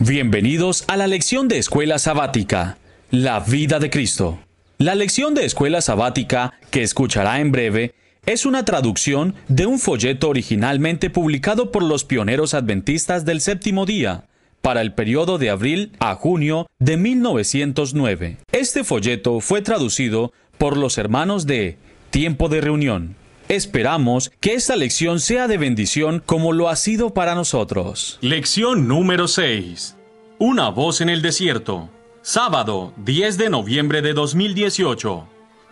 [0.00, 2.78] Bienvenidos a la lección de Escuela Sabática,
[3.10, 4.38] La vida de Cristo.
[4.78, 10.28] La lección de Escuela Sabática, que escuchará en breve, es una traducción de un folleto
[10.28, 14.26] originalmente publicado por los pioneros adventistas del séptimo día,
[14.62, 18.36] para el periodo de abril a junio de 1909.
[18.52, 21.76] Este folleto fue traducido por los hermanos de
[22.10, 23.16] Tiempo de Reunión.
[23.48, 28.18] Esperamos que esta lección sea de bendición como lo ha sido para nosotros.
[28.20, 29.96] Lección número 6.
[30.38, 31.88] Una voz en el desierto.
[32.20, 35.26] Sábado, 10 de noviembre de 2018.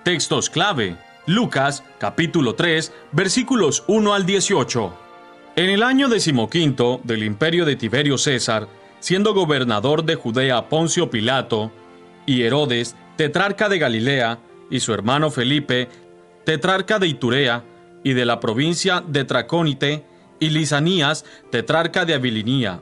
[0.05, 0.97] Textos clave.
[1.27, 4.95] Lucas, capítulo 3, versículos 1 al 18.
[5.57, 8.69] En el año decimoquinto del imperio de Tiberio César,
[9.01, 11.71] siendo gobernador de Judea Poncio Pilato,
[12.25, 14.39] y Herodes, tetrarca de Galilea,
[14.71, 15.89] y su hermano Felipe,
[16.47, 17.65] tetrarca de Iturea,
[18.05, 20.07] y de la provincia de Tracónite,
[20.39, 22.81] y Lisanías, tetrarca de Abilinía.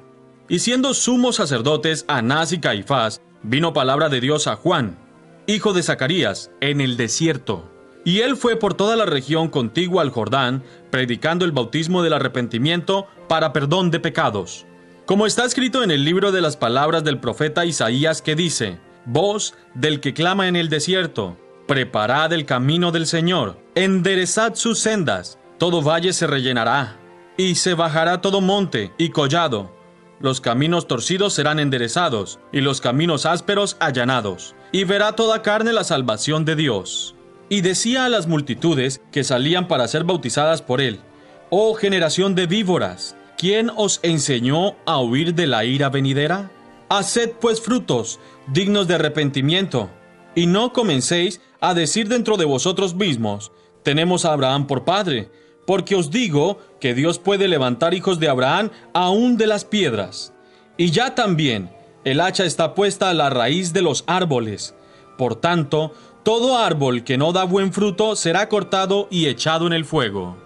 [0.50, 4.98] Y siendo sumos sacerdotes Anás y Caifás, vino palabra de Dios a Juan,
[5.46, 7.70] hijo de Zacarías, en el desierto.
[8.04, 13.06] Y él fue por toda la región contigua al Jordán, predicando el bautismo del arrepentimiento
[13.28, 14.66] para perdón de pecados.
[15.06, 19.54] Como está escrito en el libro de las palabras del profeta Isaías que dice, Voz
[19.74, 25.80] del que clama en el desierto, Preparad el camino del Señor, enderezad sus sendas, todo
[25.80, 26.98] valle se rellenará,
[27.38, 29.72] y se bajará todo monte y collado.
[30.20, 35.84] Los caminos torcidos serán enderezados, y los caminos ásperos allanados, y verá toda carne la
[35.84, 37.14] salvación de Dios.
[37.48, 41.00] Y decía a las multitudes que salían para ser bautizadas por él,
[41.48, 46.50] Oh generación de víboras, ¿quién os enseñó a huir de la ira venidera?
[46.90, 48.18] Haced pues frutos
[48.48, 49.88] dignos de arrepentimiento,
[50.34, 55.30] y no comencéis a decir dentro de vosotros mismos, tenemos a Abraham por padre,
[55.66, 60.32] porque os digo que Dios puede levantar hijos de Abraham aún de las piedras.
[60.76, 61.70] Y ya también
[62.04, 64.74] el hacha está puesta a la raíz de los árboles.
[65.16, 65.92] Por tanto,
[66.22, 70.36] todo árbol que no da buen fruto será cortado y echado en el fuego.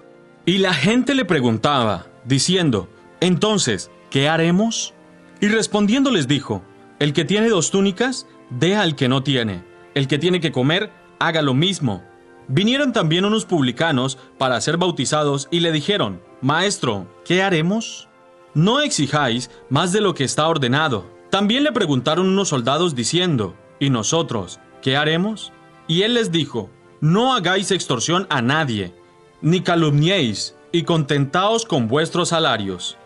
[0.44, 2.88] Y la gente le preguntaba, diciendo,
[3.20, 4.94] Entonces, ¿qué haremos?
[5.40, 6.62] Y respondiendo les dijo,
[6.98, 9.64] El que tiene dos túnicas, dé al que no tiene.
[9.94, 12.02] El que tiene que comer, haga lo mismo.
[12.48, 18.08] Vinieron también unos publicanos para ser bautizados y le dijeron, Maestro, ¿qué haremos?
[18.54, 21.06] No exijáis más de lo que está ordenado.
[21.30, 25.52] También le preguntaron unos soldados diciendo, ¿y nosotros, qué haremos?
[25.86, 26.70] Y él les dijo,
[27.00, 28.94] No hagáis extorsión a nadie,
[29.42, 32.96] ni calumniéis, y contentaos con vuestros salarios.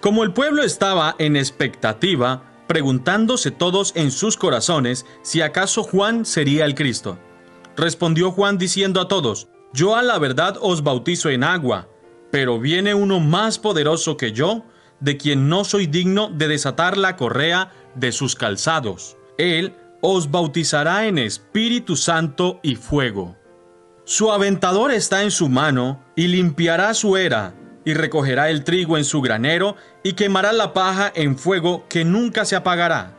[0.00, 6.64] Como el pueblo estaba en expectativa, preguntándose todos en sus corazones si acaso Juan sería
[6.64, 7.18] el Cristo.
[7.80, 11.88] Respondió Juan diciendo a todos, Yo a la verdad os bautizo en agua,
[12.30, 14.66] pero viene uno más poderoso que yo,
[15.00, 19.16] de quien no soy digno de desatar la correa de sus calzados.
[19.38, 23.38] Él os bautizará en Espíritu Santo y fuego.
[24.04, 27.54] Su aventador está en su mano, y limpiará su era,
[27.86, 32.44] y recogerá el trigo en su granero, y quemará la paja en fuego que nunca
[32.44, 33.16] se apagará.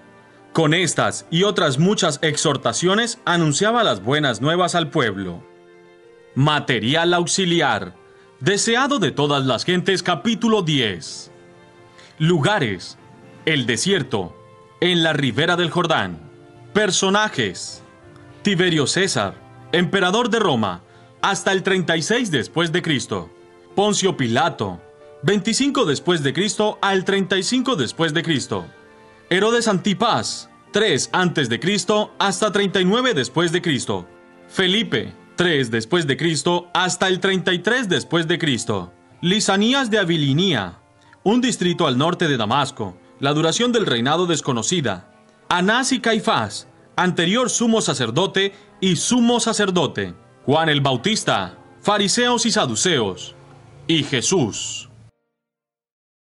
[0.54, 5.42] Con estas y otras muchas exhortaciones anunciaba las buenas nuevas al pueblo.
[6.36, 7.96] Material auxiliar.
[8.42, 11.32] Deseado de todas las gentes capítulo 10.
[12.18, 12.98] Lugares.
[13.46, 14.36] El desierto.
[14.82, 16.20] En la ribera del Jordán.
[16.74, 17.82] Personajes.
[18.42, 19.36] Tiberio César,
[19.72, 20.82] emperador de Roma,
[21.22, 23.30] hasta el 36 después de Cristo.
[23.76, 24.82] Poncio Pilato,
[25.24, 28.66] 25 después de Cristo al 35 después de Cristo.
[29.32, 34.06] Herodes Antipas, 3 antes de Cristo hasta 39 después de Cristo.
[34.50, 38.92] Felipe, 3 después de Cristo hasta el 33 después de Cristo.
[39.22, 40.80] Lisanías de Abilinía,
[41.24, 45.14] un distrito al norte de Damasco, la duración del reinado desconocida.
[45.48, 46.68] Anás y Caifás,
[46.98, 50.14] anterior sumo sacerdote y sumo sacerdote.
[50.46, 53.34] Juan el Bautista, fariseos y saduceos.
[53.88, 54.91] Y Jesús.